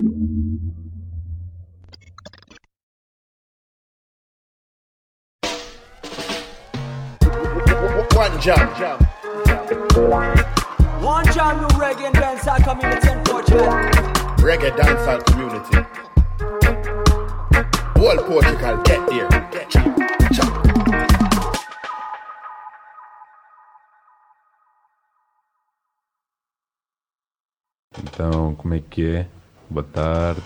[0.00, 0.08] One
[8.40, 8.68] jam.
[11.02, 13.68] One jam, new reggae and dancehall community in Portugal.
[14.38, 15.76] Reggae dancehall community.
[17.98, 19.28] Whole Portugal, get there.
[19.68, 19.84] Chop,
[20.32, 20.52] chop.
[28.02, 29.39] Então, como é que é?
[29.70, 30.42] Boa tarde.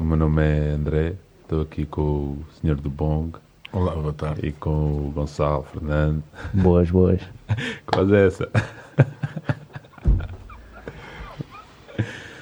[0.00, 1.14] O meu nome é André.
[1.42, 3.36] Estou aqui com o Senhor do Bong
[3.70, 4.46] Olá, boa tarde.
[4.46, 6.22] e com o Gonçalo Fernando.
[6.54, 7.20] Boas, boas.
[7.84, 8.48] Quase essa.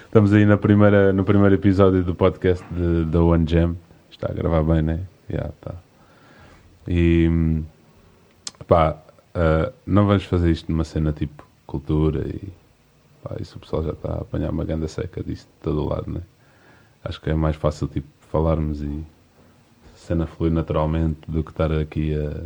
[0.04, 2.65] Estamos aí na primeira, no primeiro episódio do podcast
[3.10, 3.76] da One Jam.
[4.09, 5.01] Está a gravar bem, né?
[5.28, 5.74] Já está.
[6.87, 7.28] E
[8.68, 8.96] pá,
[9.34, 12.59] ah, não vamos fazer isto numa cena tipo cultura e
[13.23, 16.10] pá, isso o pessoal já está a apanhar uma ganda seca disso de todo lado,
[16.10, 16.23] né?
[17.05, 19.05] Acho que é mais fácil tipo falarmos e
[19.95, 22.43] a cena fluir naturalmente do que estar aqui a,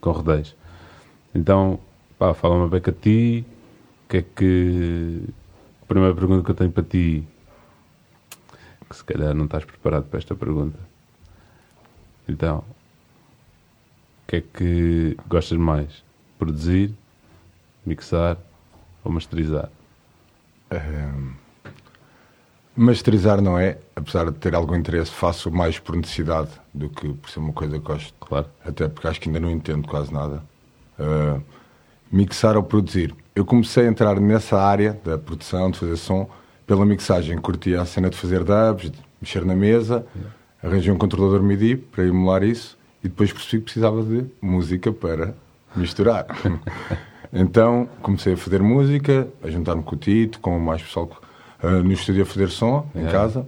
[0.00, 0.54] com rodeios.
[1.34, 1.78] Então,
[2.18, 3.44] pá, fala-me bem a ti.
[4.04, 5.22] O que é que.
[5.82, 7.24] A primeira pergunta que eu tenho para ti.
[8.88, 10.78] Que se calhar não estás preparado para esta pergunta.
[12.28, 12.58] Então.
[12.58, 16.04] O que é que gostas mais?
[16.38, 16.94] Produzir,
[17.84, 18.38] mixar
[19.04, 19.68] ou masterizar?
[20.70, 21.34] Ahm,
[22.76, 27.28] masterizar não é, apesar de ter algum interesse, faço mais por necessidade do que por
[27.28, 28.14] ser uma coisa que gosto.
[28.20, 28.46] Claro.
[28.64, 30.42] Até porque acho que ainda não entendo quase nada.
[30.98, 31.40] Ah,
[32.10, 33.14] mixar ou produzir.
[33.34, 36.28] Eu comecei a entrar nessa área da produção, de fazer som,
[36.66, 37.36] pela mixagem.
[37.38, 40.06] Curtia a cena de fazer dubs, de mexer na mesa,
[40.62, 45.34] arranjei um controlador MIDI para emular isso e depois percebi que precisava de música para
[45.76, 46.26] misturar.
[47.32, 51.10] então comecei a fazer música, a juntar-me com o Tito, com mais pessoal
[51.62, 53.18] ah, no estúdio a fazer som, em Yeah.
[53.18, 53.46] casa.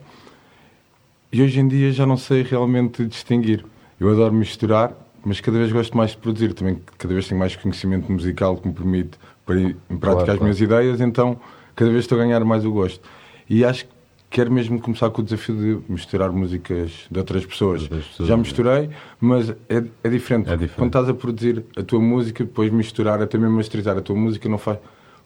[1.32, 3.64] E hoje em dia já não sei realmente distinguir.
[3.98, 4.92] Eu adoro misturar,
[5.24, 6.52] mas cada vez gosto mais de produzir.
[6.52, 9.18] Também cada vez tenho mais conhecimento musical que me permite
[9.48, 11.38] em prática Claro, as minhas ideias, então
[11.74, 13.00] cada vez estou a ganhar mais o gosto.
[13.48, 13.91] E acho que
[14.32, 17.80] quero mesmo começar com o desafio de misturar músicas de outras pessoas.
[17.80, 18.36] De outras pessoas, já é.
[18.36, 20.48] misturei, mas é, é diferente.
[20.48, 20.74] É diferente.
[20.76, 24.48] Quando estás a produzir a tua música, depois misturar, até mesmo masterizar a tua música,
[24.48, 24.78] não faz.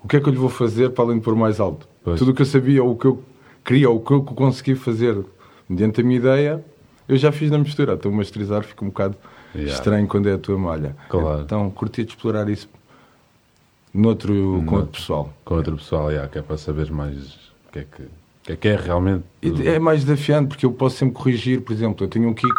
[0.03, 1.89] O que é que eu lhe vou fazer para além de pôr mais alto?
[2.03, 2.19] Pois.
[2.19, 3.23] Tudo o que eu sabia, ou o que eu
[3.65, 5.17] queria, ou o que eu consegui fazer
[5.69, 6.65] mediante a minha ideia,
[7.09, 7.95] eu já fiz na mistura.
[7.95, 9.17] Então masterizar fica um bocado
[9.57, 9.73] Yeah.
[9.73, 10.95] estranho quando é a tua malha.
[11.09, 11.41] Claro.
[11.41, 12.69] Então curtia de explorar isso
[13.93, 15.33] noutro, com outro pessoal.
[15.45, 17.17] Com outro pessoal, já, que é para saber mais
[17.67, 18.03] o que é que,
[18.47, 19.25] que, é, que é realmente.
[19.67, 22.55] É mais desafiante porque eu posso sempre corrigir, por exemplo, eu tenho um kick,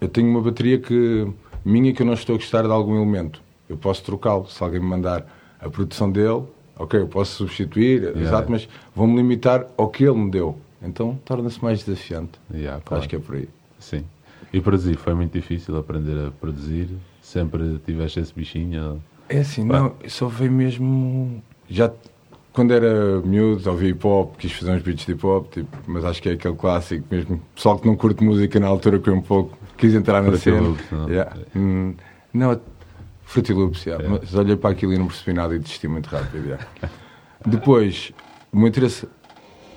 [0.00, 1.30] eu tenho uma bateria que
[1.64, 3.42] minha que eu não estou a gostar de algum elemento.
[3.68, 4.46] Eu posso trocá-lo.
[4.48, 5.26] Se alguém me mandar
[5.60, 6.42] a produção dele,
[6.76, 10.58] ok, eu posso substituir, exato, mas vou-me limitar ao que ele me deu.
[10.82, 12.32] Então torna-se mais desafiante.
[12.52, 13.00] Yeah, claro.
[13.00, 13.48] Acho que é por aí.
[13.78, 14.04] Sim.
[14.52, 16.88] E produzir, foi muito difícil aprender a produzir?
[17.22, 19.00] Sempre tiveste esse bichinho?
[19.28, 19.78] É assim, Pá.
[19.78, 21.42] não, só veio mesmo.
[21.68, 21.92] Já
[22.52, 26.04] quando era miúdo, ouvia hip hop, quis fazer uns beats de hip hop, tipo, mas
[26.04, 27.40] acho que é aquele clássico mesmo.
[27.54, 30.60] Pessoal que não curte música na altura, que um pouco quis entrar na cena.
[30.60, 31.08] Loops, não?
[31.08, 31.36] Yeah.
[32.32, 32.60] Não,
[33.24, 34.04] Fruity Loops, yeah.
[34.04, 34.08] É.
[34.08, 36.44] mas olhei para aquilo e não percebi nada e desisti muito rápido.
[36.44, 36.66] yeah.
[37.46, 38.12] Depois,
[38.52, 39.08] o meu interesse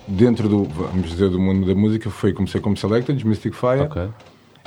[0.06, 3.82] dentro do, vamos dizer, do mundo da música foi comecei como Selected, Mystic Fire.
[3.82, 4.08] Ok.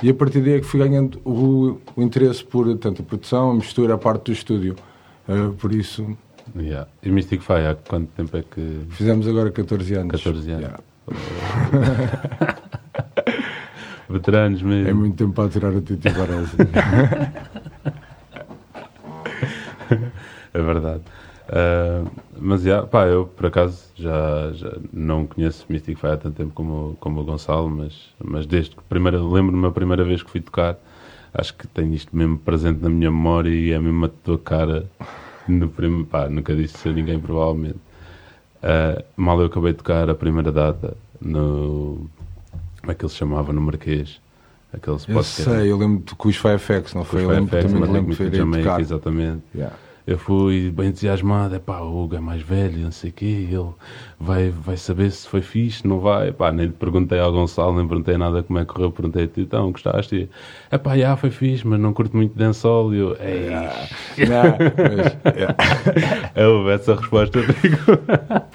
[0.02, 3.50] E a partir daí é que fui ganhando o, o interesse por tanto a produção,
[3.50, 4.76] a mistura, a parte do estúdio.
[5.28, 6.16] Uh, por isso,
[6.56, 6.88] Yeah.
[7.02, 8.82] E Mystic Fire, há quanto tempo é que.
[8.90, 10.12] fizemos agora 14 anos.
[10.22, 10.62] 14 anos.
[10.62, 10.80] Yeah.
[14.08, 14.88] Veteranos mesmo.
[14.88, 16.56] É muito tempo para atirar o Tito parece.
[20.54, 21.02] É verdade.
[21.48, 22.04] Ah,
[22.38, 26.52] mas, yeah, pá, eu por acaso já, já não conheço Mystic Fire há tanto tempo
[26.52, 30.40] como, como o Gonçalo, mas, mas desde que primeira, lembro-me a primeira vez que fui
[30.40, 30.78] tocar,
[31.32, 34.86] acho que tenho isto mesmo presente na minha memória e é mesmo a tua cara.
[35.48, 37.78] No prim, pá, nunca disse a ninguém, provavelmente.
[38.62, 42.08] Ah, mal eu acabei de tocar a primeira data no.
[42.80, 43.52] Como é que ele se chamava?
[43.52, 44.20] No Marquês.
[44.72, 47.24] Aquele Eu que era- sei, eu lembro com os FX, não foi?
[47.24, 48.80] Foi Eu lembro, FX, também lembro de de Jamaica, tocar.
[48.80, 49.42] exatamente.
[49.54, 49.74] Yeah.
[50.08, 53.46] Eu fui bem entusiasmado, é pá, o Hugo é mais velho, não sei o quê,
[53.50, 53.68] ele
[54.18, 57.86] vai, vai saber se foi fixe, não vai, pá, nem lhe perguntei ao Gonçalo, nem
[57.86, 60.30] perguntei nada como é que correu, perguntei a ti, então, gostaste?
[60.70, 63.50] É pá, já, foi fixe, mas não curto muito dancehall, e eu, ei,
[64.26, 64.26] mas,
[65.36, 65.54] yeah.
[66.34, 67.76] é houve essa resposta, digo.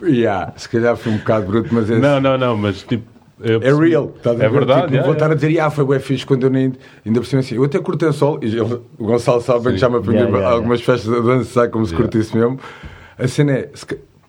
[0.04, 3.06] Yeah, Se calhar foi um bocado bruto, mas é, não, não, não, mas tipo,
[3.44, 4.12] eu é real.
[4.16, 4.54] estás a é ver?
[4.54, 5.48] verdade, Tipo, yeah, vou estar a yeah.
[5.48, 6.74] dizer, ah, foi bem fixe quando eu nem.
[7.06, 9.80] Ainda por cima assim, eu até curto sol e ele- o Gonçalo sabe bem que
[9.80, 12.10] já me aprendi Yeah, yeah, algumas festas de dança, sabe como se Yeah.
[12.10, 12.60] curte isso mesmo.
[13.18, 13.70] A cena é,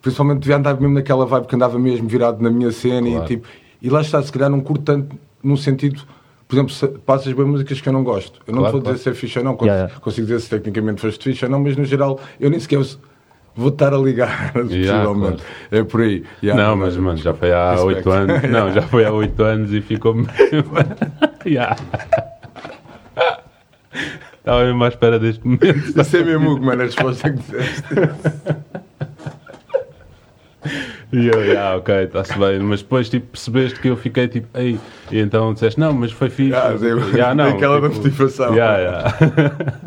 [0.03, 3.25] principalmente devia andar mesmo naquela vibe que andava mesmo virado na minha cena Claro.
[3.25, 3.49] e tipo,
[3.81, 6.03] e lá está, se calhar não curto tanto num sentido,
[6.47, 8.41] por exemplo, se passas bem músicas que eu não gosto.
[8.47, 8.97] Eu não Claro, te vou claro.
[8.99, 10.01] dizer se é fixe ou não, consigo, Yeah, yeah.
[10.05, 12.79] consigo dizer se tecnicamente foste fixe ou não, mas no geral eu nem sequer
[13.57, 15.43] vou estar a ligar, possivelmente.
[15.71, 16.25] É por aí.
[16.43, 17.95] Yeah, não, mas mano, já foi há Respect.
[17.97, 18.43] oito anos.
[18.51, 20.29] Não, já foi há oito anos e ficou mesmo.
[21.47, 21.77] yeah.
[24.39, 26.01] Estava mesmo à espera deste momento.
[26.01, 27.85] Isso é mesmo, mano, a resposta que disseste.
[31.17, 32.59] E eu, yeah, ok, está-se bem.
[32.59, 34.79] Mas depois tipo, percebeste que eu fiquei tipo, ei,
[35.13, 36.55] e então disseste, não, mas foi fixe.
[36.57, 38.53] Ah, sim, Yeah, não, aquela da tipo, motivação.
[38.55, 39.17] Yeah, yeah.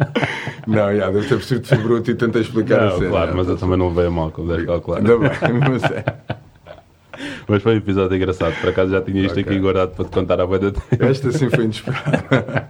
[0.68, 3.10] Não, yeah, deve ter percebido de fibruto e tentei explicar a Não, cena.
[3.10, 4.98] claro, mas eu também não veio mal, como deves calcular.
[4.98, 5.30] Ainda bem,
[5.70, 6.04] mas é.
[7.48, 8.54] Mas foi um episódio engraçado.
[8.60, 9.44] Por acaso já tinha isto Ok.
[9.44, 10.82] aqui guardado para te contar há boa tempo.
[11.00, 12.68] Esta sim foi inesperada.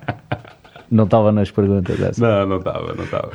[0.89, 2.21] Não estava nas perguntas essa.
[2.21, 3.31] Não, não estava, não estava.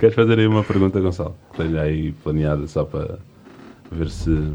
[0.00, 1.36] Queres fazer aí uma pergunta, Gonçalo?
[1.54, 3.18] Tenho aí planeada só para
[3.92, 4.54] ver se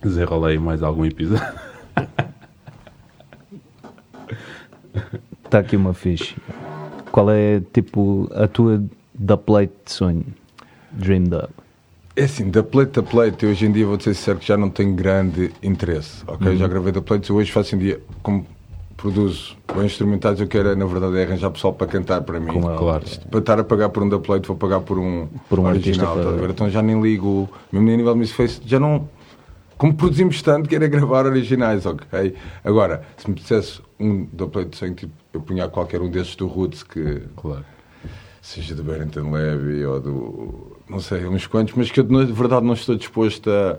[0.00, 1.44] desenrolei mais algum episódio.
[5.44, 6.36] Está aqui uma fixe.
[7.10, 8.80] Qual é, tipo, a tua
[9.12, 10.26] da plate de sonho?
[10.92, 11.50] Dream Dub.
[12.14, 14.56] É assim, da plate a plate, eu hoje em dia vou ser sincero que já
[14.56, 16.46] não tenho grande interesse, ok?
[16.46, 16.56] Uhum.
[16.56, 18.46] Já gravei da plate, hoje faço em dia, como
[19.00, 22.50] produzo bons instrumentais, eu quero, na verdade, é arranjar pessoal para cantar para mim.
[22.58, 23.04] É Claro.
[23.30, 26.08] Para estar a pagar por um da plate, vou pagar por um, Por um original.
[26.10, 26.50] artista para- ver?
[26.50, 29.08] Então já nem ligo, mesmo nem a nível de Miss Face, já não.
[29.78, 32.34] Como produzimos tanto, quero é gravar originais, ok?
[32.62, 36.46] Agora, se me dissesse um da plate sem tipo, eu punha qualquer um desses do
[36.46, 37.64] Roots que Claro.
[38.42, 40.76] seja do Barrington Levy ou do.
[40.88, 43.78] não sei, uns quantos, mas que eu de verdade não estou disposto a,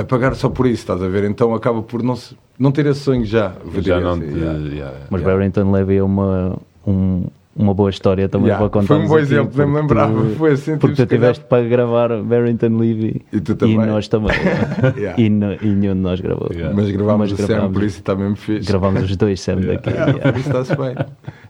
[0.00, 1.22] a pagar só por isso, estás a ver?
[1.30, 3.52] Então acaba por não, se- não ter esse sonho já.
[3.80, 4.26] Já não te.
[4.26, 4.58] yeah.
[4.58, 5.36] yeah, Mas yeah.
[5.36, 6.56] Barrington Levy é uma,
[6.86, 7.24] um-
[7.56, 8.86] uma boa história também Yeah, para contar.
[8.88, 12.76] foi um bom exemplo, nem me lembrava, foi assim, Porque tu tiveste para gravar Barrington
[12.76, 13.76] Levy E tu também.
[13.76, 14.32] nós também.
[14.98, 15.22] Yeah.
[15.22, 16.48] e, no, e nenhum de nós gravou.
[16.52, 16.74] Yeah.
[16.74, 18.66] Mas gravámos Mas o Sam, por isso está mesmo fixe.
[18.68, 19.88] Gravámos os dois Sam daqui.
[19.90, 20.32] Yeah, yeah.
[20.32, 20.94] por isso está-se bem.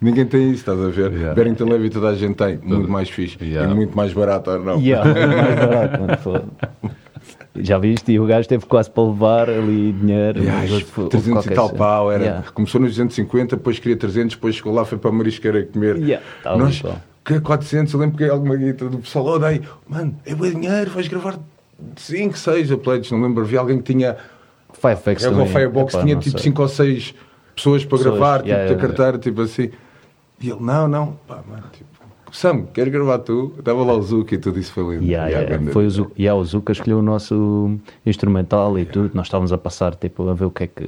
[0.02, 1.10] Ninguém tem isso, estás a ver?
[1.10, 1.34] Yeah.
[1.34, 3.72] Barrington Levy toda a gente tem, muito mais fixe Yeah.
[3.72, 4.78] e muito mais barato ou não.
[4.78, 6.44] Yeah, muito mais barato, mano, foda.
[7.56, 8.10] Já viste?
[8.10, 10.40] E o gajo teve quase para levar ali dinheiro.
[10.40, 12.50] Yeah, mas houve foi- 300 e tal pau, era, Yeah.
[12.52, 15.96] começou nos 250, depois queria 300, depois chegou lá, foi para a marisqueira comer.
[15.98, 19.62] Yeah, tá Nós, bom, que 400, eu lembro que alguma guita do pessoal, oh, daí,
[19.88, 21.38] mano, é bom dinheiro, vais gravar
[21.96, 24.16] 5, 6 plates, não lembro, havia alguém que tinha,
[24.72, 25.46] Firefx é também.
[25.46, 26.50] Firebox, tinha tipo sei.
[26.50, 27.14] 5 ou 6
[27.54, 29.70] pessoas para Pessoas, gravar, tipo, yeah, da yeah, carteira, tipo assim.
[30.40, 31.93] E ele, não, não, pá, mano, tipo,
[32.34, 33.52] Sam, queres gravar tu?
[33.56, 35.04] Estava lá o Zuki e tudo isso foi lindo.
[35.06, 35.72] Yeah, Yeah, yeah.
[35.72, 39.12] Foi o Zuka, yeah, o Zuka escolheu o nosso instrumental e tudo.
[39.14, 40.82] Nós estávamos a passar tipo, a ver o que é que.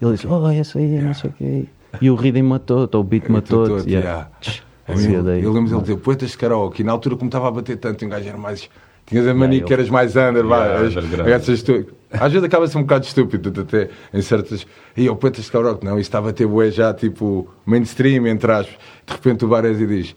[0.00, 1.64] Ele disse: Oh, esse aí, não sei o quê.
[2.00, 3.66] E o rhythm matou, o beat matou.
[3.66, 4.28] todo, yeah.
[4.44, 4.62] yeah.
[4.88, 7.50] Eu Eu, eu, lembro dele dizer, poetas de karaoke, e na altura como estava a
[7.50, 8.70] bater tanto, um gajo era mais.
[9.06, 10.44] Tinhas a mania eu- que eras mais under.
[10.44, 14.64] Yeah, tu- Às vezes acaba-se um bocado estúpido, tu até em certas.
[14.96, 18.52] E o poetas de karaoke, não, isto estava a ter bué já tipo mainstream, entre
[18.52, 18.76] aspas.
[19.04, 20.14] De repente o Bares e diz: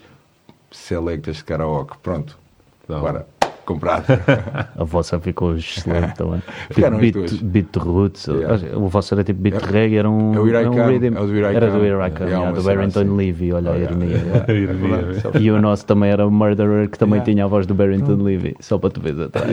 [0.70, 2.38] Selectas de karaoke, pronto,
[2.84, 3.26] Então, agora,
[3.66, 4.04] comprado.
[4.78, 6.40] A vossa ficou excelente também.
[6.70, 7.32] Ficaram as beat, duas.
[7.34, 8.26] beat roots.
[8.26, 8.76] Yeah.
[8.78, 10.34] O vosso era tipo beat de reggae, era um.
[10.34, 11.16] É o era um rhythm.
[11.16, 13.16] é o do Era do Here I Come, Yeah, do Barrington assim.
[13.16, 13.96] Levy, olha a Oh, yeah.
[13.96, 14.16] ironia.
[14.16, 14.52] Yeah.
[14.52, 15.38] Ironia, É verdade.
[15.44, 18.56] E o nosso também era o Murderer, que também tinha a voz do Barrington Levy,
[18.60, 19.50] só para tu veres atrás.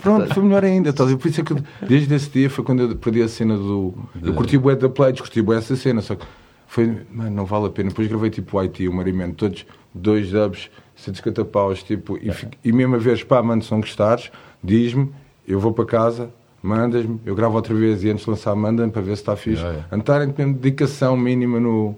[0.00, 0.90] Pronto, foi melhor ainda.
[0.90, 1.16] A ver?
[1.16, 1.58] Por isso é que eu-
[1.88, 3.94] desde esse dia foi quando eu perdi a cena do.
[4.22, 6.24] Eu curti bué da Pledge, curti essa cena, só que
[6.72, 6.98] foi.
[7.10, 7.90] Mano, não vale a pena.
[7.90, 12.48] Depois gravei tipo o IT, o Marimento, todos dois dubs, 150 paus, tipo, e, fi-
[12.64, 14.30] e mesmo a veres, pá, mano, se não gostares,
[14.64, 15.10] diz-me,
[15.46, 16.30] eu vou para casa.
[16.62, 19.60] Mandas-me, eu gravo outra vez e antes de lançar, manda-me para ver se está fixe.
[19.60, 19.96] Yeah, yeah.
[19.96, 21.94] Andarem mesmo dedicação mínima no, no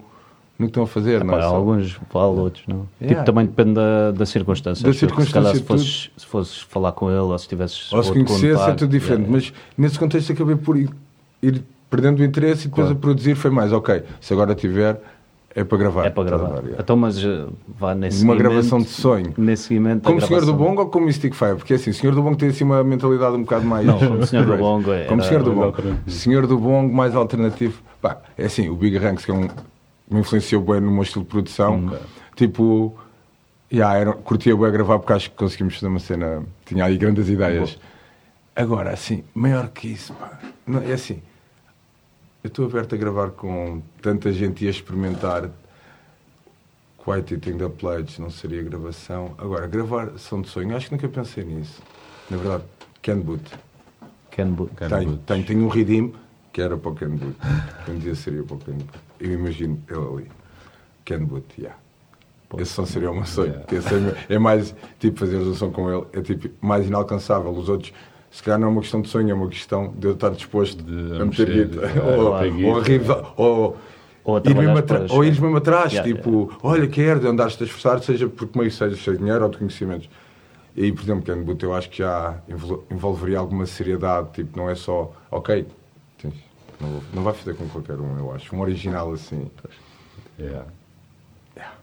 [0.58, 1.42] que estão a fazer, não é?
[1.42, 2.88] Só- alguns vale, outros não.
[2.98, 3.08] Yeah.
[3.20, 4.82] Tipo, também depende da, da circunstância.
[4.86, 7.92] Da circunstância Se, calhar, se, fosses, se fosses falar com ele ou se tivesses.
[7.92, 10.88] Ou se conhecesse é tudo diferente, mas nesse contexto acabei por ir,
[11.42, 11.62] ir
[11.94, 15.00] perdendo o interesse e depois a produzir foi mais, ok, se agora tiver,
[15.54, 16.06] é para gravar.
[16.06, 16.58] É para gravar.
[16.58, 16.78] Yeah.
[16.80, 19.32] Então, mas uh, vá nesse Uma gravação de sonho.
[19.38, 20.02] Nesse seguimento.
[20.02, 20.52] Como Senhor do.
[20.52, 21.54] Bongo ou como Mystic Fire?
[21.54, 23.86] Porque assim, o Senhor do Bongo tem assim uma mentalidade um bocado mais.
[23.86, 25.76] Não, como Senhor do Bongo é- Como Senhor do Bongo.
[26.08, 27.80] Senhor do Bongo, mais alternativo.
[28.02, 29.48] Pá, é assim, o Big Ranks, que é um.
[30.10, 31.76] me influenciou bem no meu estilo de produção.
[31.76, 31.90] Hum.
[32.34, 32.96] Tipo.
[33.72, 36.42] Yeah, era, curtia bem gravar porque acho que conseguimos fazer uma cena.
[36.66, 37.78] Tinha aí grandes ideias.
[38.56, 40.38] Agora, assim, maior que isso, pá.
[40.66, 41.22] Não, é assim.
[42.44, 45.50] Eu estou aberto a gravar com tanta gente e a experimentar.
[47.06, 49.34] White Eating the Pledge não seria gravação.
[49.38, 51.82] Agora, gravar som de sonho, acho que nunca pensei nisso.
[52.28, 52.64] Na verdade,
[53.00, 53.50] Ken Boot.
[54.30, 54.74] Ken Boot.
[54.74, 55.22] Tenho, Boot.
[55.24, 56.12] tenho, tenho um redeem
[56.52, 57.34] que era para o Ken Boot.
[57.88, 59.00] Um dia seria para o Ken Boot.
[59.20, 60.30] Eu imagino ele ali.
[61.06, 61.80] Ken Boot, yeah.
[62.58, 63.62] esse som seria o meu sonho.
[63.72, 63.94] esse
[64.28, 67.50] é, é mais, tipo, fazer um som com ele é tipo mais inalcançável.
[67.52, 67.90] Os outros,
[68.34, 70.82] se calhar não é uma questão de sonho, é uma questão de eu estar disposto
[70.82, 71.80] De a meter guita.
[72.66, 73.26] ou, guita.
[73.36, 73.76] ou,
[74.24, 77.62] Ou a ir mesmo atra- ou ires mesmo atrás, Yeah, tipo, olha, quero, de andares-te
[77.62, 80.10] a esforçar, seja porque meio seja seja dinheiro ou de conhecimentos.
[80.76, 84.58] E aí, por exemplo, Ken Boot, eu acho que já envol- envolveria alguma seriedade, tipo,
[84.58, 85.64] não é só, ok,
[86.20, 86.34] tens-
[86.80, 88.52] não, não vai fazer com qualquer um, eu acho.
[88.56, 89.48] Um original assim.
[90.40, 90.66] Yeah.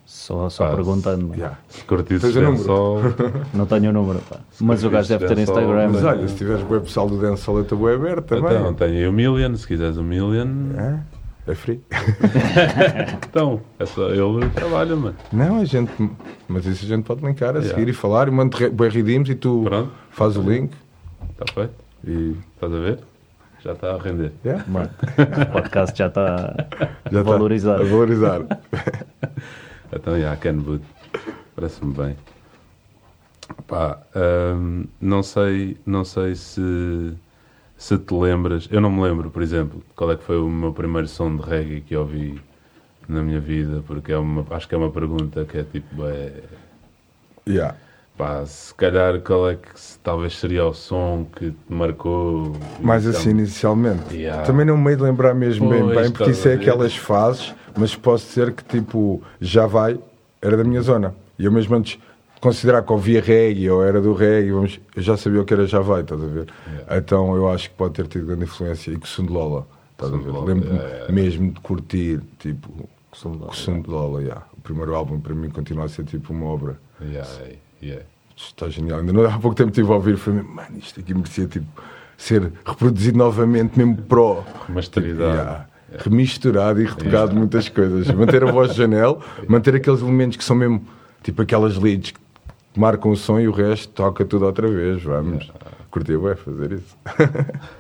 [0.06, 1.22] Só, só Pá, perguntando.
[1.28, 1.36] mano.
[1.36, 1.58] Yeah.
[1.70, 2.34] Se curtisse?
[2.34, 3.00] Dancehall,
[3.54, 4.38] Não tenho o número, pá.
[4.60, 5.90] Mas o gajo deve ter Instagram.
[5.90, 8.58] Mas olha, se tiveres web pessoal do Dancehall, eu estou aberto também.
[8.58, 10.48] então tenho aí o Million, se quiseres o Million,
[10.78, 11.00] É?
[11.48, 11.82] É free?
[13.30, 15.16] então, é só ele trabalha, mano.
[15.34, 15.92] Não, a gente.
[16.48, 17.70] Mas isso a gente pode linkar a Yeah.
[17.70, 18.28] seguir e falar.
[18.28, 19.92] E mando bem redeems e tu Pronto.
[20.12, 20.72] fazes o link.
[21.32, 21.74] Está feito?
[22.06, 22.36] E.
[22.56, 23.00] Estás a ver?
[23.64, 24.32] Já está a render.
[24.46, 24.64] Yeah.
[24.68, 26.56] Mano, o podcast já está
[27.12, 27.82] Já tá valorizado.
[27.82, 28.42] A valorizar.
[29.94, 30.84] Então, já, Ken Boot.
[31.56, 32.16] Parece-me bem.
[33.68, 34.00] Pá,
[34.56, 37.14] hum, não sei, não sei se,
[37.78, 38.68] se te lembras.
[38.72, 41.42] Eu não me lembro, por exemplo, qual é que foi o meu primeiro som de
[41.44, 42.42] reggae que eu ouvi
[43.10, 46.32] na minha vida, porque é uma, acho que é uma pergunta que é tipo, é,
[47.48, 47.76] yeah.
[48.18, 52.56] pá, se calhar qual é que se- talvez seria o som que te marcou.
[52.80, 54.16] Mais Então, assim inicialmente.
[54.16, 54.44] Yeah.
[54.44, 57.54] Também não me meio de lembrar mesmo bem, Pois, bem, porque isso é aquelas fases,
[57.80, 60.00] mas posso dizer que tipo, já vai,
[60.42, 61.14] era da minha zona.
[61.38, 65.02] E eu mesmo antes de considerar que ouvia reggae ou era do reggae, vamos, eu
[65.02, 66.48] já sabia o que era já vai, estás a ver?
[66.90, 68.92] Então eu acho que pode ter tido grande influência.
[68.92, 70.32] E que Lola, estás a ver?
[70.32, 71.14] Lembro-me yeah, yeah.
[71.14, 72.90] mesmo de curtir, tipo,
[73.88, 74.46] Lola, yeah.
[74.58, 76.80] O primeiro álbum para mim continua a ser tipo uma obra.
[77.02, 77.30] Yeah,
[77.82, 78.04] yeah.
[78.36, 79.00] Está genial.
[79.00, 81.66] Ainda não, há pouco tempo estive a ouvir e falei, mano, isto aqui merecia tipo,
[82.18, 84.44] ser reproduzido novamente, mesmo pro.
[84.70, 85.38] Masteridade.
[85.38, 85.71] Yeah.
[86.00, 88.08] Remisturado e retocado muitas coisas.
[88.12, 90.86] Manter a voz de janela, manter aqueles elementos que são mesmo
[91.24, 95.04] tipo aquelas leads que marcam o som e o resto toca tudo outra vez.
[95.04, 95.52] Vamos.
[95.90, 96.98] Curti bem fazer isso.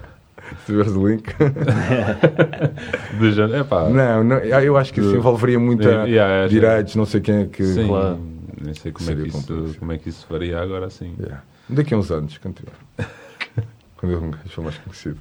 [0.59, 1.23] Se tiveres o link.
[3.19, 7.05] De jane- Epá, Não, não, eu acho que isso envolveria muita Yeah, yeah, direitos, não
[7.05, 7.63] sei quem é que.
[7.63, 8.19] Sim, Claro.
[8.61, 9.79] nem sei como é, que isso, complexo.
[9.79, 11.15] como é que isso faria agora assim.
[11.17, 11.41] Yeah.
[11.69, 13.07] Daqui a uns anos, quando tiver.
[13.95, 15.17] quando eu for mais conhecido.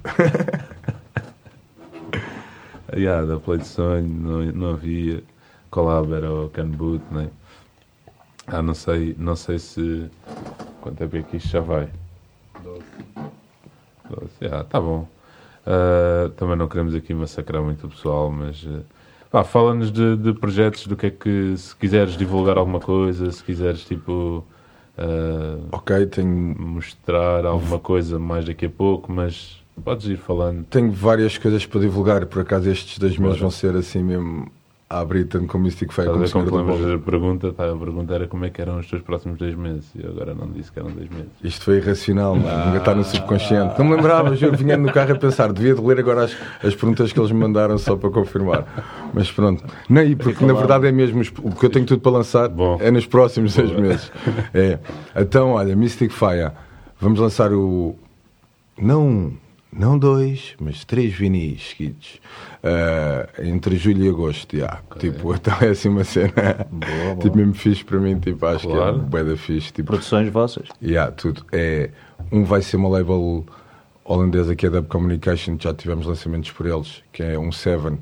[2.93, 5.23] Yeah, da Play de Sonho não, não havia.
[5.69, 7.29] Collab era o Can Boot, né?
[8.47, 10.09] Ah, não sei, não sei se.
[10.81, 11.87] Quanto é que isto já vai?
[12.61, 12.83] 12.
[14.09, 14.31] 12.
[14.41, 15.07] Yeah, tá bom.
[15.65, 18.65] Ah, também não queremos aqui massacrar muito o pessoal, mas.
[18.67, 18.81] ah,
[19.31, 21.55] pá, fala-nos de, de projetos, do que é que.
[21.57, 24.45] Se quiseres divulgar alguma coisa, se quiseres tipo.
[24.97, 30.63] ah, ok, tenho mostrar alguma coisa mais daqui a pouco, mas podes ir falando.
[30.65, 34.51] Tenho várias coisas para divulgar, por acaso estes dois meses vão ser assim mesmo
[34.89, 36.85] a abrir tanto com Mystic Fire Estás a como Bolo.
[36.85, 37.53] da pergunta?
[37.53, 40.09] Tá, a pergunta era como é que eram os teus próximos dois meses e eu
[40.11, 41.29] agora não disse que eram dois meses.
[41.41, 42.95] Isto foi irracional, ainda está Ah.
[42.95, 43.79] no subconsciente.
[43.79, 46.75] Não me lembrava, juro, vinha no carro a pensar, devia de ler agora as, as
[46.75, 48.65] perguntas que eles me mandaram só para confirmar.
[49.13, 49.63] Mas pronto.
[49.89, 52.77] Não, e porque na verdade é mesmo o que eu tenho tudo para lançar Bom.
[52.81, 54.11] é nos próximos seis meses.
[54.53, 54.77] É.
[55.15, 56.51] Então, olha, Mystic Fire,
[56.99, 57.95] vamos lançar o.
[58.77, 59.31] Não,
[59.71, 62.19] não dois, mas três vinis seguidos.
[62.63, 64.79] Ah, entre julho e agosto, já.
[64.99, 66.31] Tipo, então é assim uma cena.
[66.69, 67.15] Boa, boa.
[67.17, 68.99] Tipo, mesmo fixe para mim, tipo, acho Claro.
[68.99, 69.71] que é bué da fixe.
[69.73, 70.67] Tipo, Produções vossas.
[70.81, 71.45] Yeah, tudo.
[71.51, 71.89] É,
[72.31, 73.45] um vai ser uma label
[74.03, 77.97] holandesa que é Dub Communication, já tivemos lançamentos por eles, que é um Seven,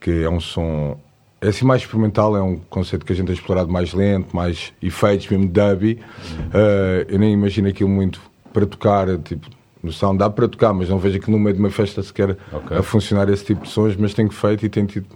[0.00, 0.98] que é um som.
[1.40, 4.72] É assim mais experimental, é um conceito que a gente tem explorado mais lento, mais
[4.80, 6.00] efeitos, mesmo dubby.
[6.48, 8.20] Uh, eu nem imagino aquilo muito
[8.52, 9.48] para tocar, tipo,
[9.84, 12.36] no sound dá para tocar, mas não vejo aquilo no meio de uma festa sequer
[12.52, 12.76] Ok.
[12.76, 15.06] a funcionar esse tipo de sons, mas tenho feito e tenho tido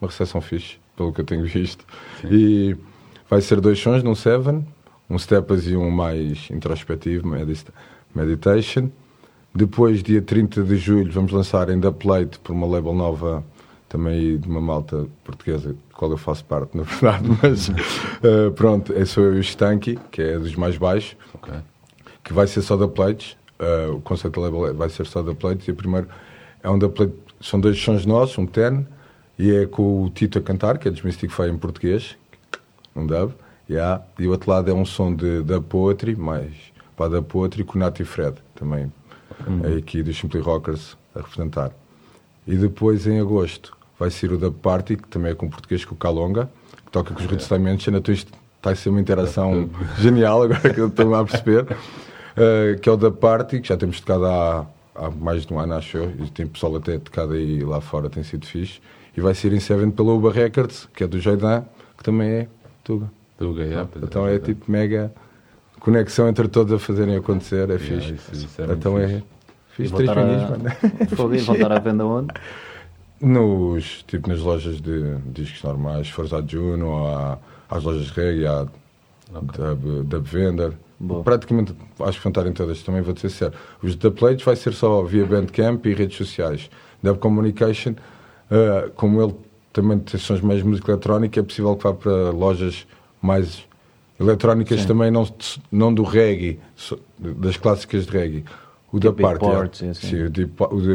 [0.00, 1.84] uma recepção fixe, pelo que eu tenho visto.
[2.24, 2.76] E
[3.28, 4.66] vai ser dois sons num Seven,
[5.08, 7.26] um Stepas e um mais introspectivo,
[8.14, 8.90] Meditation.
[9.54, 13.44] Depois, dia 30 de julho, vamos lançar em The Plate por uma label nova,
[13.88, 17.68] também de uma malta portuguesa, de qual eu faço parte, na verdade, mas
[18.22, 21.52] eh, pronto, é sou eu e o Stanky, que é dos mais baixos, Ok.
[22.22, 23.36] que vai ser só da plates.
[23.60, 25.68] Uh, o conceito da label é- vai ser só da plates.
[25.68, 26.08] E o primeiro
[26.62, 27.12] é um da plate.
[27.40, 28.86] São dois sons nossos, um ten,
[29.38, 32.16] e é com o Tito a cantar, que é dos Mystic Fire em português,
[32.94, 33.32] um dub.
[33.68, 34.02] Yeah.
[34.18, 36.52] E o outro lado é um som de, da Poetry, mais
[36.96, 38.92] para da Poetry, com o Nati Fred, também
[39.64, 41.70] é aqui dos Simply Rockers a representar.
[42.46, 45.94] E depois em agosto vai ser o da Party, que também é com português, com
[45.94, 46.50] o Calonga,
[46.84, 47.94] que toca com os Roots Dimension.
[47.94, 51.66] Então isto está a ser uma interação genial, agora que eu estou a perceber.
[52.36, 55.58] Uh, que é o da Party, que já temos tocado há, há mais de um
[55.58, 58.80] ano, acho eu, e tem pessoal até tocado aí lá fora, tem sido fixe.
[59.16, 61.64] E vai ser em Seven pela Uba Records, que é do Jaidan,
[61.98, 62.48] que também é
[62.84, 63.10] Tuga.
[63.38, 64.54] Tuga, yeah, pois Então é verdade.
[64.54, 65.12] tipo mega
[65.80, 68.14] conexão entre todos a fazerem acontecer, é Yeah, fixe.
[68.14, 69.08] isso- isso é então é.
[69.08, 69.24] fixe.
[69.70, 70.64] Fiz três vinis, mano.
[71.16, 72.28] Fogo, voltar à venda onde?
[73.20, 78.12] Nos, tipo, nas lojas de discos normais, se fores à Juno, à- às lojas de
[78.12, 78.66] reggae, à
[79.32, 81.22] Dub, Dub Vender, Boa.
[81.22, 83.54] praticamente acho que vão estar em todas, também vou dizer sério.
[83.82, 86.68] Os da Plates vai ser só via Bandcamp e redes sociais.
[87.02, 87.94] Dub Communication,
[88.50, 89.34] eh, como ele
[89.72, 92.86] também tem sons mais de música eletrónica, é possível que vá para lojas
[93.22, 93.66] mais
[94.20, 94.86] eletrónicas Sim.
[94.88, 95.26] também, não,
[95.72, 96.60] não do reggae,
[97.18, 98.44] das clássicas de reggae.
[98.92, 99.94] O da Tipo parte.
[99.94, 100.24] Sim,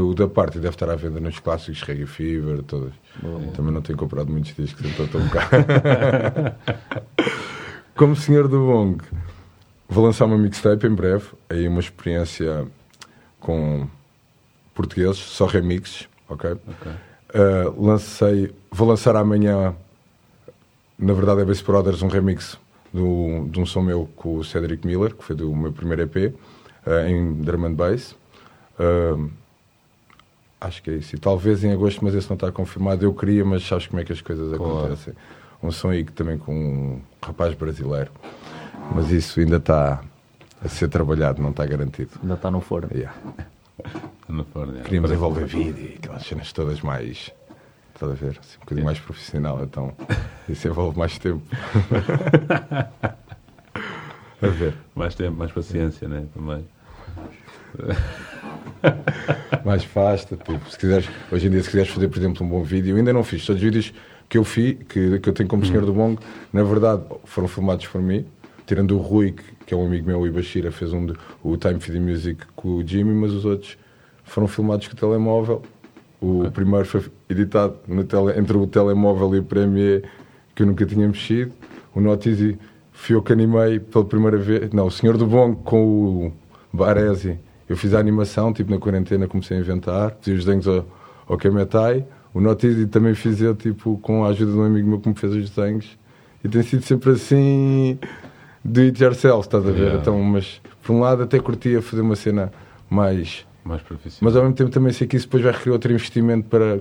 [0.01, 2.91] o da parte deve estar à venda nos clássicos Reggae Fever, todas.
[3.55, 5.65] Também não tenho comprado muitos discos, então estou um bocado.
[7.95, 8.97] Como senhor do Bong,
[9.87, 12.67] vou lançar uma mixtape em breve, aí uma experiência
[13.39, 13.87] com
[14.73, 16.51] portugueses, só remixes, ok?
[16.51, 19.75] Uh, lancei, vou lançar amanhã,
[20.97, 22.57] na verdade é Bass Brothers, um remix
[22.93, 26.33] do, de um som meu com o Cedric Miller, que foi do meu primeiro EP,
[26.85, 28.15] uh, em drum and bass.
[28.79, 29.29] Uh,
[30.59, 31.15] acho que é isso.
[31.15, 33.05] E talvez em agosto, mas esse não está confirmado.
[33.05, 34.77] Eu queria, mas sabes como é que as coisas Claro.
[34.77, 35.13] acontecem.
[35.61, 38.11] Um som aí que também com um rapaz brasileiro.
[38.93, 40.01] Mas isso ainda está
[40.63, 42.11] a ser trabalhado, não está garantido.
[42.21, 42.89] Ainda está no forno.
[42.93, 43.15] Yeah.
[44.27, 44.85] No forno, yeah.
[44.85, 47.31] Queríamos envolver vídeo e aquelas cenas todas mais.
[47.93, 48.37] Estás a ver?
[48.39, 49.93] Assim, um bocadinho mais profissional, então
[50.49, 51.41] isso envolve mais tempo.
[54.41, 54.73] a ver.
[54.93, 56.25] Mais tempo, mais paciência, né?
[56.33, 56.65] Também.
[59.63, 60.37] mais fácil.
[60.37, 62.97] Tipo, se quiseres, hoje em dia, se quiseres fazer, por exemplo, um bom vídeo, eu
[62.97, 63.45] ainda não fiz.
[63.45, 63.93] Todos os vídeos
[64.27, 67.87] que eu fiz, que, que eu tenho como senhor do Bongo, na verdade, foram filmados
[67.87, 68.25] por mim.
[68.65, 71.07] Tirando o Rui, que, é um amigo meu, o Ibashira, fez um
[71.43, 73.77] o Time for the Music com o Jimmy, mas os outros
[74.23, 75.61] foram filmados com o telemóvel.
[76.19, 80.03] O primeiro foi editado tele, entre o telemóvel e o Premiere,
[80.55, 81.51] que eu nunca tinha mexido.
[81.93, 82.57] O Notizi
[82.91, 84.71] fui eu que animei pela primeira vez.
[84.71, 86.33] Não, o Senhor do Bongo com o
[86.73, 87.37] Baresi.
[87.69, 90.85] Eu fiz a animação, tipo na quarentena comecei a inventar, pedi os desenhos ao,
[91.27, 92.05] ao Kemetai.
[92.33, 95.15] O Notizi também fiz eu, tipo, com a ajuda de um amigo meu que me
[95.15, 95.97] fez os desenhos.
[96.43, 97.97] E tem sido sempre assim,
[98.65, 99.79] do it yourself, estás a ver?
[99.79, 99.99] Yeah.
[100.01, 102.51] Então, mas por um lado até curtia fazer uma cena
[102.89, 104.19] mais Mais profissional.
[104.21, 106.79] mas ao mesmo tempo também sei que isso depois vai requerer outro investimento para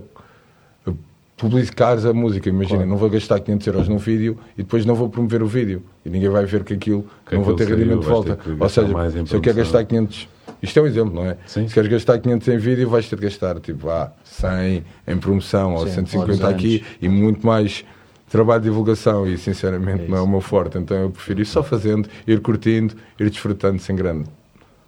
[1.37, 2.49] publicares a música.
[2.49, 2.91] Imagina, Claro.
[2.91, 5.83] não vou gastar 500 euros num vídeo e depois não vou promover o vídeo.
[6.05, 8.39] E ninguém vai ver que aquilo Que não vou ter rendimento de volta.
[8.59, 10.29] Ou seja, se eu quero gastar 500...
[10.63, 11.37] Isto é um exemplo, não é?
[11.47, 11.69] Sim.
[11.69, 15.75] Se queres gastar 500 em vídeo, vais ter de gastar tipo, ah, 100 em promoção
[15.75, 16.45] ou Sim, 150 anos.
[16.45, 17.85] aqui e muito mais
[18.35, 20.77] trabalho de divulgação e sinceramente É não é o meu forte.
[20.77, 24.29] Então eu prefiro ir só fazendo, ir curtindo, ir desfrutando sem grande.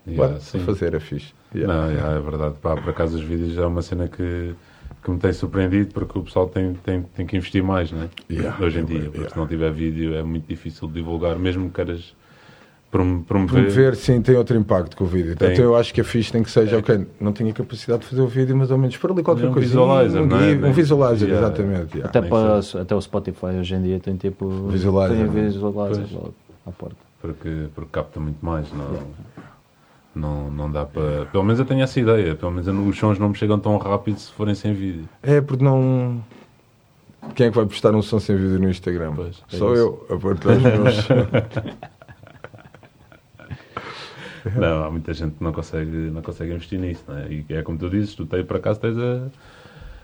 [0.06, 1.32] Yeah, Bora, fazer é fixe.
[1.54, 1.72] Yeah.
[1.72, 2.56] Não, yeah, é verdade.
[2.61, 4.54] Pá, por acaso os vídeos é uma cena que,
[5.02, 8.09] que me tem surpreendido porque o pessoal tem, tem, tem que investir mais, né?
[8.28, 11.76] Yeah, Hoje em dia, porque se não tiver vídeo é muito difícil divulgar, mesmo que
[11.76, 12.14] queiras
[12.96, 13.62] prom- promover.
[13.64, 15.37] Promover, sim, tem outro impacto com o vídeo.
[15.37, 15.52] Tem.
[15.52, 18.22] Então eu acho que a fixe tem que seja, ok, não tinha capacidade de fazer
[18.22, 19.68] o vídeo, mas ao menos por ali qualquer Um coisa.
[19.68, 20.54] visualizer, um, não é?
[20.54, 21.46] gui- um visualizer, Yeah.
[21.46, 21.96] exatamente.
[21.98, 22.09] yeah.
[22.09, 24.48] Até, para, até o Spotify hoje em dia tem tipo.
[24.68, 25.48] Visualizer, Tem né?
[25.48, 26.35] visualizer logo
[26.66, 26.96] à porta.
[27.20, 28.66] porque, porque capta muito mais.
[28.72, 29.00] Não,
[30.14, 31.26] não, não dá para.
[31.26, 32.35] Pelo menos eu tenho essa ideia.
[32.35, 35.04] Pelo menos eu não- os sons não me chegam tão rápido se forem sem vídeo.
[35.22, 36.22] É porque não.
[37.35, 39.12] Quem é que vai postar um som sem vídeo no Instagram?
[39.16, 39.82] Pois, é Só isso.
[39.82, 41.09] eu, a partilhar os meus.
[44.56, 47.04] Não, há muita gente que não consegue, não consegue investir nisso.
[47.09, 47.28] Não é?
[47.28, 49.28] E é como tu dizes, tu tens, por acaso tens a.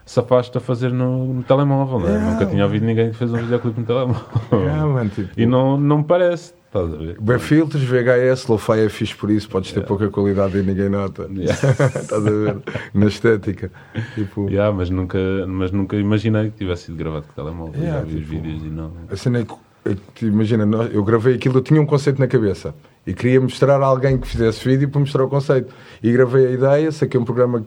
[0.04, 2.10] Safaste a fazer no, no telemóvel, não é?
[2.10, 2.32] Yeah.
[2.32, 4.24] Nunca tinha ouvido ninguém que fez um videoclipe no telemóvel.
[4.50, 7.20] Ah, mano, tipo, E não, não me parece, estás a ver?
[7.20, 11.30] Bem filtros, VHS, lo-fi é fixe por isso, podes ter pouca qualidade e ninguém nota.
[11.32, 11.54] Yeah.
[12.02, 12.56] Estás a ver?
[12.92, 13.70] Na estética.
[14.16, 17.80] Tipo, Yeah, mas, nunca, mas nunca imaginei que tivesse sido gravado com telemóvel.
[17.80, 18.90] Yeah, Já vi os tipo, vídeos e não.
[19.08, 22.74] A cena é que, é imagina, eu gravei aquilo, eu tinha um conceito na cabeça
[23.06, 25.72] e queria mostrar a alguém que fizesse vídeo para mostrar o conceito.
[26.02, 27.64] E gravei a ideia, saquei um programa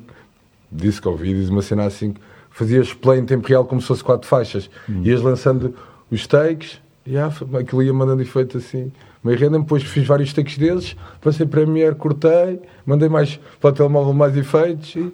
[0.71, 4.03] disse que vídeos, uma cena assim, que fazias play em tempo real como se fosse
[4.03, 4.69] quatro faixas.
[5.03, 5.75] Ias lançando
[6.11, 8.91] os takes, e ah, aquilo ia mandando efeito assim.
[9.23, 14.13] Meio random, depois fiz vários takes desses, passei Premiere, cortei, mandei mais para o telemóvel
[14.13, 15.11] mais efeitos e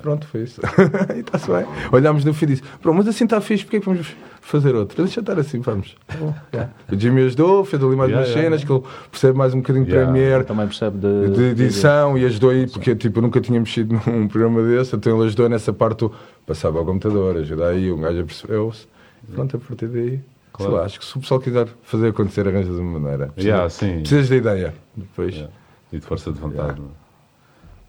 [0.00, 0.60] Pronto, foi isso.
[1.16, 1.64] e está-se bem.
[1.92, 4.74] Olhámos no fim e disse: Pronto, mas assim está fixe, porque é que vamos fazer
[4.74, 5.02] outro?
[5.02, 5.96] Deixa estar assim, vamos.
[6.06, 6.14] Tá.
[6.52, 6.70] Yeah.
[6.90, 9.58] O Jimmy ajudou, fez ali mais Yeah, umas yeah, cenas, que ele percebe mais um
[9.58, 10.12] bocadinho de Yeah.
[10.12, 11.30] Premiere, Também percebe de.
[11.30, 15.16] de edição e ajudou aí, porque tipo, eu nunca tinha mexido num programa desse, então
[15.16, 16.12] ele ajudou nessa parte, do-
[16.46, 18.86] passava ao computador, ajudar aí, um gajo percebeu-se.
[19.32, 20.20] Pronto, a partir daí.
[20.52, 20.72] Claro.
[20.72, 23.26] Sei lá, acho que se o pessoal quiser fazer acontecer, arranjas uma maneira.
[23.28, 24.00] Precisa- Yeah, sim.
[24.00, 24.74] Precisas da ideia.
[24.94, 25.44] Depois.
[25.90, 27.01] E de força de vontade, é?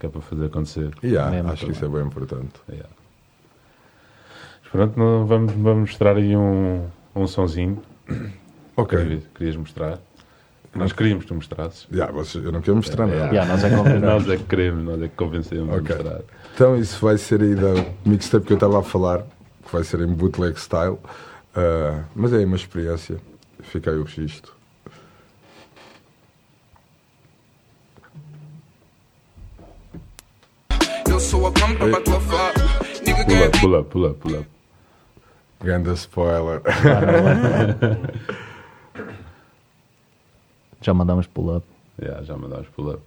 [0.04, 0.92] Que é para fazer acontecer.
[1.02, 2.52] Yeah, Mesmo acho que isso é bem importante.
[2.70, 2.90] Yeah.
[4.64, 6.86] Mas pronto, não- vamos, vamos mostrar aí um,
[7.16, 7.82] um sonzinho
[8.76, 8.98] Ok.
[8.98, 10.00] Querias, querias mostrar?
[10.76, 11.88] Nós queríamos que tu mostrasses.
[12.12, 13.28] Vocês- eu não quero mostrar nada.
[13.28, 15.96] Yeah, nós é que nós é que queremos, nós é que convencemos Ok.
[15.96, 16.22] a mostrar.
[16.54, 19.20] Então isso vai ser aí da mixtape que eu estava a falar,
[19.66, 20.98] que vai ser em bootleg style.
[21.56, 23.18] Ah, mas é uma experiência.
[23.62, 24.52] Fica aí o registro.
[31.44, 32.54] Eu sou a pampa pra tua fa.
[33.06, 34.48] Nigga Pull quer up, pull up, pull up, pull up.
[35.62, 36.62] Ganda spoiler.
[40.82, 41.66] Já mandamos pull up.
[42.02, 43.02] Yeah, já mandámos pull up.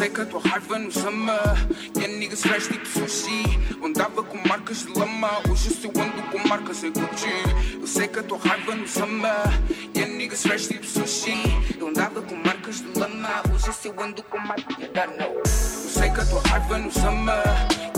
[0.00, 1.38] Tua raiva nos ama
[2.00, 3.44] E a nigga se veste tipo sushi.
[3.78, 7.28] Eu andava com marcas de lama Hoje eu ando com marcas em Gucci
[7.78, 9.28] Eu sei que a tua raiva nos ama
[9.94, 11.36] E a nigga se veste tipo sushi.
[11.78, 16.20] Eu andava com marcas de lama Hoje eu ando com marcas de Eu sei que
[16.20, 17.42] a tua raiva nos ama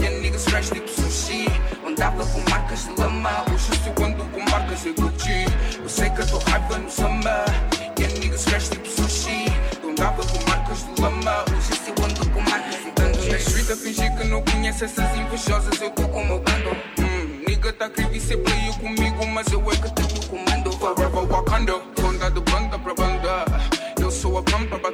[0.00, 1.46] E a nigga se veste tipo sushi.
[1.84, 5.46] Eu andava com marcas de lama Hoje eu ando com marcas em Gucci
[5.80, 7.44] Eu sei que a tua raiva nos ama
[7.96, 9.44] E a nigga se veste tipo sushi.
[9.84, 11.51] Eu andava com marcas de lama
[13.72, 16.38] bando Na street a fingir que não conhece essas invejosas Eu tô com o meu
[16.38, 16.70] bando.
[16.98, 20.72] Hum, Nigga tá querendo ser player comigo Mas eu é que tenho o comando.
[20.72, 23.44] Forever Wakanda Onda de banda pra banda.
[24.00, 24.92] Eu sou a pampa pra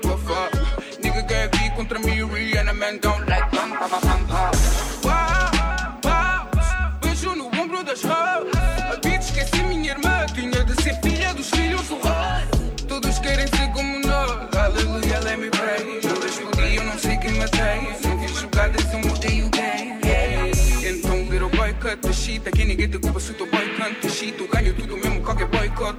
[22.47, 25.49] Aqui ninguém te culpa se teu boy canta shit Tu ganho tudo mesmo, qualquer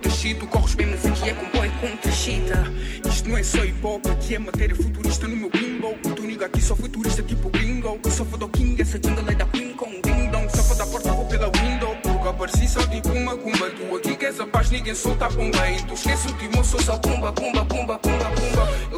[0.10, 2.64] shit Tu corres bem, mas aqui é com boy contra chita
[3.08, 5.96] Isto não é só hip hop, aqui é matéria futurista no meu bimbo.
[6.06, 8.00] O teu nigga aqui só foi turista tipo gringo.
[8.04, 10.86] Eu só do king, essa jungle é da queen com ding dong Só for da
[10.86, 11.96] porta, vou pela window.
[12.02, 15.70] Porque apareci só tipo uma cumba Tu aqui queres a paz, ninguém solta a pomba.
[15.70, 18.49] E tu esquece o timão, sou só pumba, pumba, pumba, pumba, pumba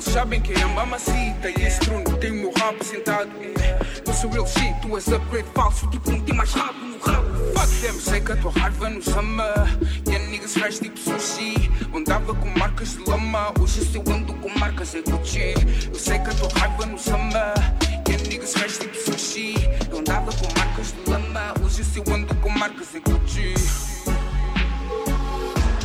[0.01, 3.29] Eles sabem que é a mamacita E esse trono tem o meu rabo sentado.
[4.07, 7.29] Eu sou shit, tu és upgrade falso Tipo um tem mais rabo no rabo.
[7.53, 9.53] Fuck them, sei que a tua raiva nos ama.
[10.09, 11.69] E a nigga se faz tipo sushi.
[11.95, 15.53] Andava com marcas de lama Hoje eu ando com marcas é Gucci.
[15.93, 17.53] Eu sei que a tua raiva nos ama.
[18.09, 19.53] E a nigga se faz tipo sushi.
[19.91, 23.53] Eu andava com marcas de lama Hoje eu ando com marcas é Gucci.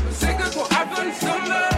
[0.07, 1.76] Eu sei que a tua raiva nos ama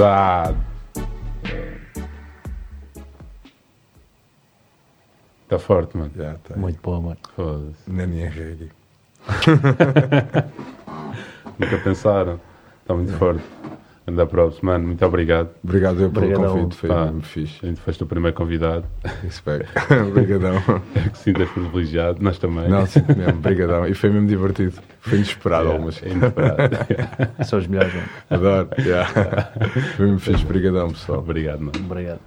[0.00, 0.56] pesado.
[5.42, 6.12] Está forte, mano.
[6.14, 6.56] Já tá.
[6.56, 7.18] Muito boa, mano.
[7.34, 7.90] Foda-se.
[7.90, 8.70] Nem reggae.
[11.58, 12.40] Nunca pensaram.
[12.82, 13.42] Está muito forte.
[14.06, 14.86] Anda props, mano.
[14.88, 15.50] Muito obrigado.
[15.62, 16.54] Obrigado eu pelo Obrigadão.
[16.56, 17.58] convite, foi Pá, mesmo fixe.
[17.62, 18.84] A gente foste o primeiro convidado.
[19.22, 19.68] Respect.
[20.08, 20.54] Obrigadão.
[20.96, 22.18] É que sintas privilegiado.
[22.20, 22.68] Nós também.
[22.68, 23.86] Não, sim, mesmo, obrigadão.
[23.86, 24.74] E foi mesmo divertido.
[25.00, 27.44] Foi inesperado Yeah, algumas é inesperado.
[27.44, 28.08] São os melhores, mano.
[28.30, 28.68] Adoro.
[28.78, 29.50] Yeah.
[29.96, 30.44] Foi mesmo fixe.
[30.44, 31.18] Obrigadão, pessoal.
[31.20, 31.72] Obrigado, mano.
[31.78, 32.20] Obrigado.